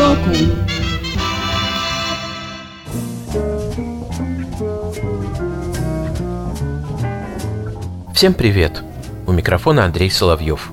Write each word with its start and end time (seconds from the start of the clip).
Сбоку. 0.00 0.30
Всем 8.14 8.32
привет! 8.32 8.82
У 9.26 9.32
микрофона 9.32 9.84
Андрей 9.84 10.10
Соловьев. 10.10 10.70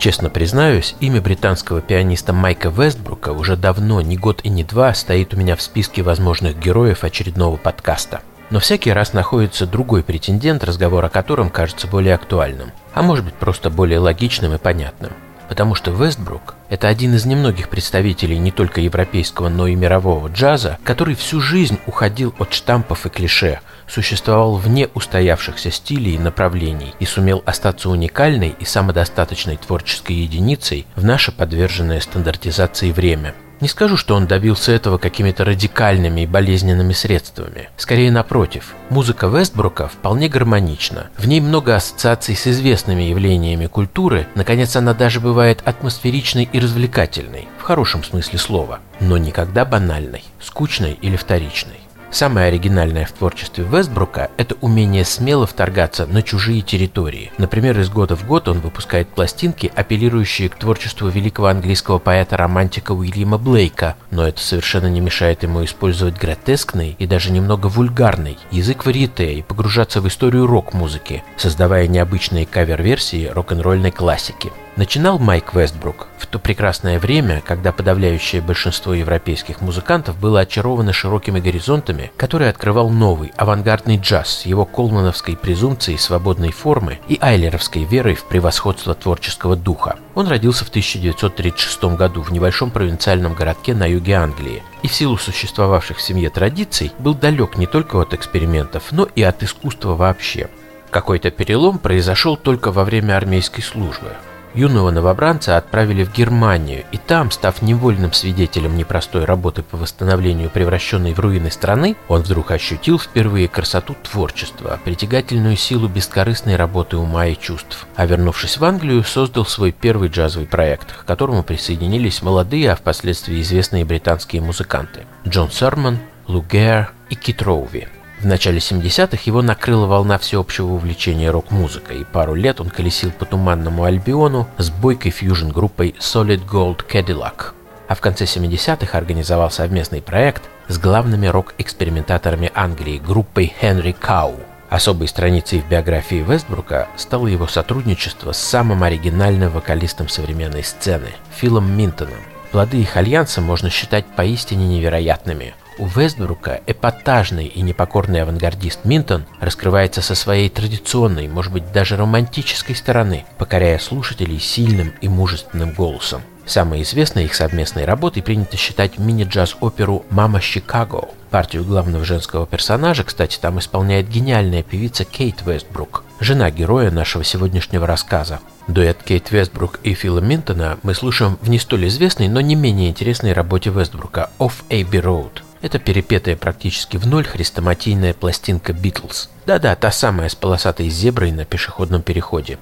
Честно 0.00 0.30
признаюсь, 0.30 0.96
имя 0.98 1.20
британского 1.20 1.80
пианиста 1.80 2.32
Майка 2.32 2.70
Вестбрука 2.70 3.30
уже 3.30 3.56
давно, 3.56 4.00
не 4.00 4.16
год 4.16 4.40
и 4.42 4.48
не 4.48 4.64
два, 4.64 4.92
стоит 4.94 5.32
у 5.32 5.36
меня 5.36 5.54
в 5.54 5.62
списке 5.62 6.02
возможных 6.02 6.58
героев 6.58 7.04
очередного 7.04 7.56
подкаста. 7.56 8.20
Но 8.50 8.58
всякий 8.58 8.92
раз 8.92 9.12
находится 9.12 9.64
другой 9.64 10.02
претендент, 10.02 10.64
разговор 10.64 11.04
о 11.04 11.08
котором 11.08 11.50
кажется 11.50 11.86
более 11.86 12.16
актуальным, 12.16 12.72
а 12.94 13.02
может 13.04 13.24
быть 13.24 13.34
просто 13.34 13.70
более 13.70 14.00
логичным 14.00 14.54
и 14.54 14.58
понятным. 14.58 15.12
Потому 15.48 15.74
что 15.74 15.90
Вестбрук– 15.90 16.54
это 16.68 16.88
один 16.88 17.14
из 17.14 17.26
немногих 17.26 17.68
представителей 17.68 18.38
не 18.38 18.50
только 18.50 18.80
европейского, 18.80 19.48
но 19.48 19.66
и 19.66 19.74
мирового 19.74 20.28
джаза, 20.28 20.78
который 20.84 21.14
всю 21.14 21.40
жизнь 21.40 21.78
уходил 21.86 22.34
от 22.38 22.52
штампов 22.52 23.06
и 23.06 23.10
клише, 23.10 23.60
существовал 23.86 24.56
вне 24.56 24.88
устоявшихся 24.94 25.70
стилей 25.70 26.14
и 26.14 26.18
направлений 26.18 26.94
и 26.98 27.04
сумел 27.04 27.42
остаться 27.44 27.90
уникальной 27.90 28.54
и 28.58 28.64
самодостаточной 28.64 29.56
творческой 29.56 30.16
единицей 30.16 30.86
в 30.96 31.04
наше 31.04 31.32
подверженное 31.32 32.00
стандартизации 32.00 32.90
время– 32.90 33.34
не 33.60 33.68
скажу, 33.68 33.96
что 33.96 34.14
он 34.14 34.26
добился 34.26 34.72
этого 34.72 34.98
какими-то 34.98 35.44
радикальными 35.44 36.22
и 36.22 36.26
болезненными 36.26 36.92
средствами. 36.92 37.68
Скорее 37.76 38.10
напротив, 38.10 38.74
музыка 38.90 39.26
Вестбрука 39.26 39.88
вполне 39.88 40.28
гармонична. 40.28 41.10
В 41.16 41.26
ней 41.26 41.40
много 41.40 41.76
ассоциаций 41.76 42.36
с 42.36 42.46
известными 42.46 43.02
явлениями 43.02 43.66
культуры, 43.66 44.26
наконец 44.34 44.76
она 44.76 44.94
даже 44.94 45.20
бывает 45.20 45.62
атмосферичной 45.64 46.48
и 46.52 46.58
развлекательной, 46.58 47.48
в 47.58 47.62
хорошем 47.62 48.04
смысле 48.04 48.38
слова, 48.38 48.80
но 49.00 49.18
никогда 49.18 49.64
банальной, 49.64 50.24
скучной 50.40 50.98
или 51.00 51.16
вторичной. 51.16 51.83
Самое 52.14 52.46
оригинальное 52.46 53.06
в 53.06 53.10
творчестве 53.10 53.64
Вестбрука– 53.64 54.30
это 54.36 54.54
умение 54.60 55.04
смело 55.04 55.48
вторгаться 55.48 56.06
на 56.06 56.22
чужие 56.22 56.60
территории. 56.62 57.32
Например, 57.38 57.76
из 57.80 57.90
года 57.90 58.14
в 58.14 58.24
год 58.24 58.46
он 58.46 58.60
выпускает 58.60 59.08
пластинки, 59.08 59.72
апеллирующие 59.74 60.48
к 60.48 60.54
творчеству 60.54 61.08
великого 61.08 61.48
английского 61.48 61.98
поэта-романтика 61.98 62.92
Уильяма 62.92 63.36
Блейка, 63.36 63.96
но 64.12 64.28
это 64.28 64.40
совершенно 64.40 64.86
не 64.86 65.00
мешает 65.00 65.42
ему 65.42 65.64
использовать 65.64 66.16
гротескный 66.16 66.94
и 67.00 67.06
даже 67.08 67.32
немного 67.32 67.66
вульгарный 67.66 68.38
язык 68.52 68.86
варьете 68.86 69.34
и 69.34 69.42
погружаться 69.42 70.00
в 70.00 70.06
историю 70.06 70.46
рок-музыки, 70.46 71.24
создавая 71.36 71.88
необычные 71.88 72.46
кавер-версии 72.46 73.26
рок-н-ролльной 73.26 73.90
классики. 73.90 74.52
Начинал 74.76 75.20
Майк 75.20 75.54
Вестбрук 75.54 76.08
в 76.18 76.26
то 76.26 76.40
прекрасное 76.40 76.98
время, 76.98 77.40
когда 77.46 77.70
подавляющее 77.70 78.42
большинство 78.42 78.92
европейских 78.92 79.60
музыкантов 79.60 80.18
было 80.18 80.40
очаровано 80.40 80.92
широкими 80.92 81.38
горизонтами, 81.38 82.10
которые 82.16 82.50
открывал 82.50 82.90
новый 82.90 83.32
авангардный 83.36 83.98
джаз 83.98 84.38
с 84.38 84.46
его 84.46 84.64
колмановской 84.64 85.36
презумпцией 85.36 85.96
свободной 85.96 86.50
формы 86.50 86.98
и 87.06 87.18
айлеровской 87.20 87.84
верой 87.84 88.16
в 88.16 88.24
превосходство 88.24 88.96
творческого 88.96 89.54
духа. 89.54 89.96
Он 90.16 90.26
родился 90.26 90.64
в 90.64 90.70
1936 90.70 91.84
году 91.96 92.22
в 92.22 92.32
небольшом 92.32 92.72
провинциальном 92.72 93.34
городке 93.34 93.74
на 93.74 93.86
юге 93.86 94.14
Англии 94.14 94.64
и 94.82 94.88
в 94.88 94.92
силу 94.92 95.16
существовавших 95.16 95.98
в 95.98 96.02
семье 96.02 96.30
традиций 96.30 96.90
был 96.98 97.14
далек 97.14 97.58
не 97.58 97.66
только 97.66 97.94
от 98.02 98.12
экспериментов, 98.12 98.90
но 98.90 99.06
и 99.14 99.22
от 99.22 99.40
искусства 99.44 99.94
вообще. 99.94 100.48
Какой-то 100.90 101.30
перелом 101.30 101.78
произошел 101.78 102.36
только 102.36 102.72
во 102.72 102.84
время 102.84 103.16
армейской 103.16 103.62
службы. 103.62 104.08
Юного 104.54 104.92
новобранца 104.92 105.56
отправили 105.56 106.04
в 106.04 106.12
Германию, 106.12 106.84
и 106.92 106.96
там, 106.96 107.32
став 107.32 107.60
невольным 107.60 108.12
свидетелем 108.12 108.76
непростой 108.76 109.24
работы 109.24 109.64
по 109.64 109.76
восстановлению 109.76 110.48
превращенной 110.48 111.12
в 111.12 111.18
руины 111.18 111.50
страны, 111.50 111.96
он 112.06 112.22
вдруг 112.22 112.52
ощутил 112.52 113.00
впервые 113.00 113.48
красоту 113.48 113.96
творчества, 114.00 114.78
притягательную 114.84 115.56
силу 115.56 115.88
бескорыстной 115.88 116.54
работы 116.54 116.96
ума 116.96 117.26
и 117.26 117.36
чувств. 117.36 117.86
А 117.96 118.06
вернувшись 118.06 118.58
в 118.58 118.64
Англию, 118.64 119.02
создал 119.02 119.44
свой 119.44 119.72
первый 119.72 120.08
джазовый 120.08 120.46
проект, 120.46 120.92
к 120.92 121.04
которому 121.04 121.42
присоединились 121.42 122.22
молодые, 122.22 122.70
а 122.70 122.76
впоследствии 122.76 123.40
известные 123.40 123.84
британские 123.84 124.40
музыканты 124.40 125.04
Джон 125.26 125.50
Сорман, 125.50 125.98
Лу 126.28 126.42
Гэр 126.42 126.92
и 127.10 127.16
Кит 127.16 127.42
Роуви. 127.42 127.88
В 128.24 128.26
начале 128.26 128.56
70-х 128.56 129.18
его 129.26 129.42
накрыла 129.42 129.84
волна 129.84 130.16
всеобщего 130.16 130.72
увлечения 130.72 131.30
рок-музыкой, 131.30 132.00
и 132.00 132.04
пару 132.04 132.32
лет 132.32 132.58
он 132.58 132.70
колесил 132.70 133.10
по 133.10 133.26
туманному 133.26 133.84
Альбиону 133.84 134.48
с 134.56 134.70
бойкой 134.70 135.10
фьюжн-группой 135.10 135.94
Solid 136.00 136.42
Gold 136.48 136.86
Cadillac. 136.90 137.52
А 137.86 137.94
в 137.94 138.00
конце 138.00 138.24
70-х 138.24 138.96
организовал 138.96 139.50
совместный 139.50 140.00
проект 140.00 140.44
с 140.68 140.78
главными 140.78 141.26
рок-экспериментаторами 141.26 142.50
Англии 142.54 142.96
группой 142.96 143.52
Henry 143.60 143.94
Cow. 143.94 144.40
Особой 144.70 145.08
страницей 145.08 145.60
в 145.60 145.68
биографии 145.68 146.24
Вестбрука 146.26 146.88
стало 146.96 147.26
его 147.26 147.46
сотрудничество 147.46 148.32
с 148.32 148.38
самым 148.38 148.84
оригинальным 148.84 149.52
вокалистом 149.52 150.08
современной 150.08 150.64
сцены– 150.64 151.10
Филом 151.36 151.70
Минтоном. 151.76 152.16
Плоды 152.52 152.80
их 152.80 152.96
альянса 152.96 153.42
можно 153.42 153.68
считать 153.68 154.06
поистине 154.06 154.66
невероятными– 154.66 155.54
у 155.78 155.86
Вестбрука 155.86 156.60
эпатажный 156.66 157.46
и 157.46 157.62
непокорный 157.62 158.22
авангардист 158.22 158.84
Минтон 158.84 159.24
раскрывается 159.40 160.02
со 160.02 160.14
своей 160.14 160.48
традиционной, 160.48 161.28
может 161.28 161.52
быть 161.52 161.72
даже 161.72 161.96
романтической 161.96 162.74
стороны, 162.74 163.24
покоряя 163.38 163.78
слушателей 163.78 164.38
сильным 164.38 164.92
и 165.00 165.08
мужественным 165.08 165.72
голосом. 165.72 166.22
Самой 166.46 166.82
известной 166.82 167.24
их 167.24 167.34
совместной 167.34 167.86
работой 167.86 168.22
принято 168.22 168.56
считать 168.56 168.98
мини-джаз-оперу 168.98 170.04
«Мама 170.10 170.40
Чикаго». 170.40 171.08
Партию 171.30 171.64
главного 171.64 172.04
женского 172.04 172.46
персонажа, 172.46 173.02
кстати, 173.02 173.38
там 173.40 173.58
исполняет 173.58 174.08
гениальная 174.08 174.62
певица 174.62 175.04
Кейт 175.04 175.42
Вестбрук, 175.46 176.04
жена 176.20 176.50
героя 176.50 176.90
нашего 176.90 177.24
сегодняшнего 177.24 177.86
рассказа. 177.86 178.40
Дуэт 178.68 179.02
Кейт 179.02 179.30
Вестбрук 179.30 179.80
и 179.82 179.94
Фила 179.94 180.20
Минтона 180.20 180.78
мы 180.82 180.94
слушаем 180.94 181.38
в 181.40 181.48
не 181.48 181.58
столь 181.58 181.88
известной, 181.88 182.28
но 182.28 182.40
не 182.40 182.54
менее 182.54 182.90
интересной 182.90 183.32
работе 183.32 183.70
Вестбрука 183.70 184.30
«Off 184.38 184.64
Abbey 184.68 185.02
Road». 185.02 185.43
Это 185.64 185.78
перепетая 185.78 186.36
практически 186.36 186.98
в 186.98 187.06
ноль 187.06 187.24
хрестоматийная 187.24 188.12
пластинка 188.12 188.74
«Битлз». 188.74 189.30
Да-да, 189.46 189.74
та 189.74 189.90
самая 189.90 190.28
с 190.28 190.34
полосатой 190.34 190.90
зеброй 190.90 191.32
на 191.32 191.46
пешеходном 191.46 192.02
переходе. 192.02 192.58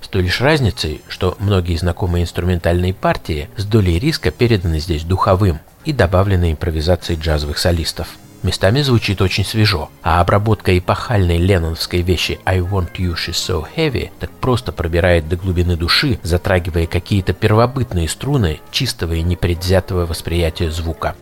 С 0.00 0.06
той 0.06 0.22
лишь 0.22 0.40
разницей, 0.40 1.02
что 1.08 1.36
многие 1.40 1.76
знакомые 1.76 2.22
инструментальные 2.22 2.94
партии 2.94 3.48
с 3.56 3.64
долей 3.64 3.98
риска 3.98 4.30
переданы 4.30 4.78
здесь 4.78 5.02
духовым 5.02 5.58
и 5.84 5.92
добавлены 5.92 6.52
импровизацией 6.52 7.18
джазовых 7.18 7.58
солистов. 7.58 8.06
Местами 8.44 8.82
звучит 8.82 9.20
очень 9.20 9.44
свежо, 9.44 9.90
а 10.04 10.20
обработка 10.20 10.78
эпохальной 10.78 11.38
ленноновской 11.38 12.02
вещи 12.02 12.38
«I 12.44 12.60
want 12.60 12.92
you, 12.98 13.14
she's 13.14 13.32
so 13.32 13.66
heavy» 13.74 14.12
так 14.20 14.30
просто 14.30 14.70
пробирает 14.70 15.28
до 15.28 15.34
глубины 15.34 15.76
души, 15.76 16.20
затрагивая 16.22 16.86
какие-то 16.86 17.32
первобытные 17.32 18.08
струны 18.08 18.60
чистого 18.70 19.14
и 19.14 19.22
непредвзятого 19.22 20.06
восприятия 20.06 20.70
звука. 20.70 21.16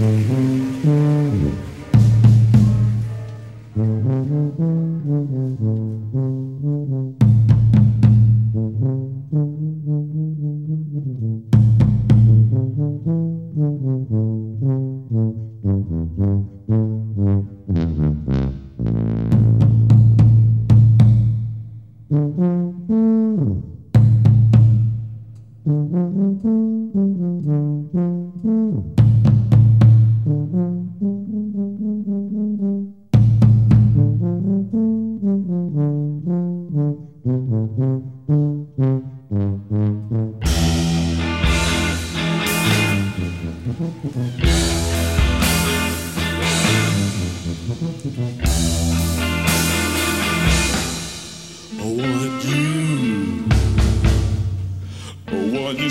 Mm-hmm. 0.00 0.40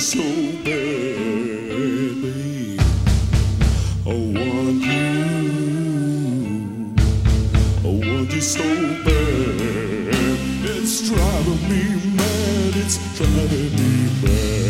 Oh, 0.09 0.11
so 0.11 0.17
badly. 0.63 2.79
I 4.05 4.07
want 4.09 4.81
you. 4.81 5.05
Oh, 7.85 7.85
I 7.85 7.87
want 8.17 8.33
you 8.33 8.41
so 8.41 8.63
bad. 9.05 10.35
It's 10.65 11.09
driving 11.09 11.63
me 11.69 11.83
mad. 12.15 12.75
It's 12.77 12.97
driving 13.19 13.73
me 13.75 13.89
mad. 14.23 14.68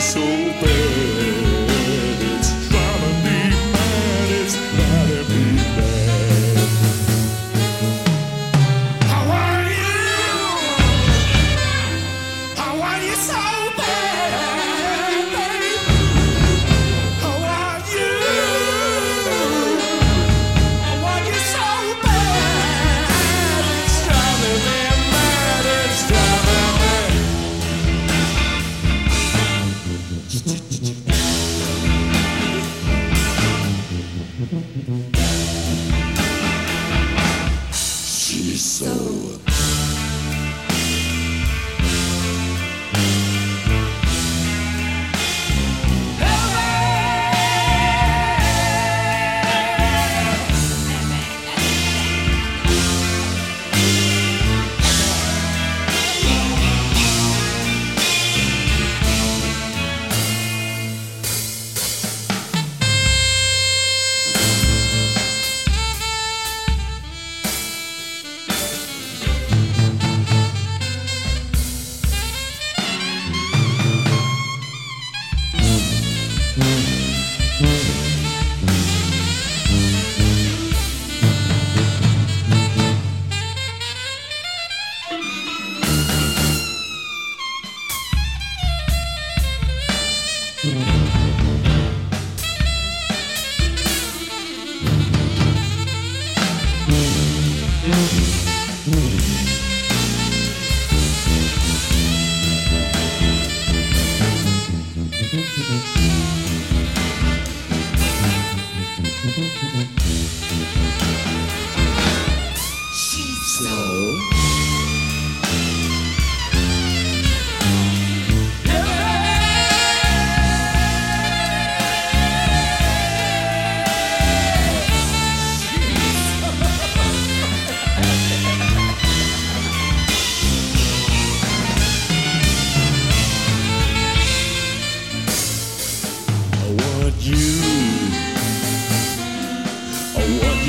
so 0.00 0.20
bad. 0.62 1.29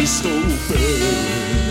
estou 0.03 0.31
bem. 0.67 1.70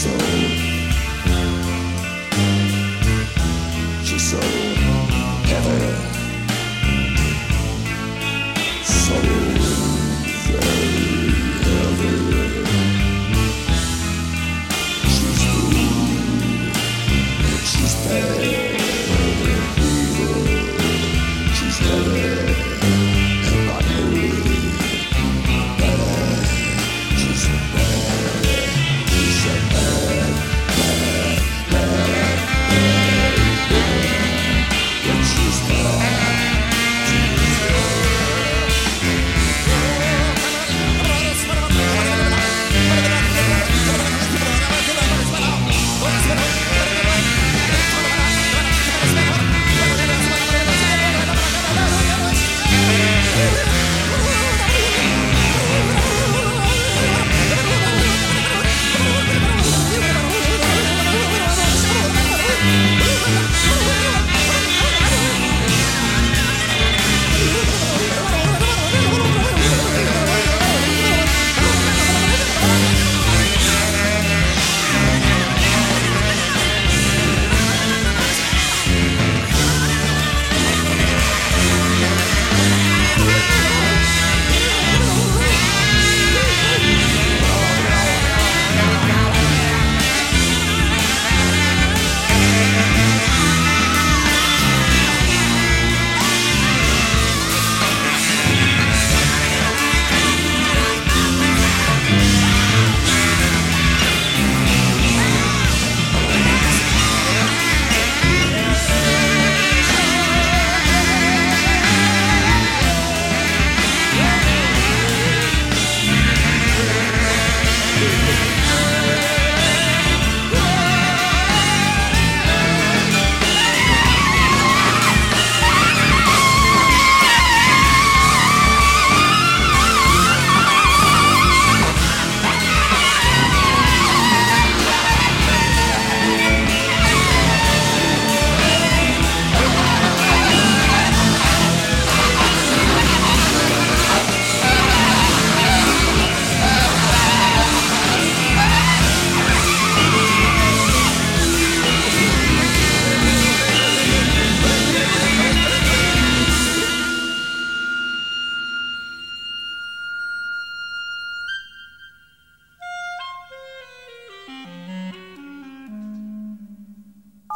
soul. 0.00 0.18
She's 4.04 4.30
soul. 4.30 4.59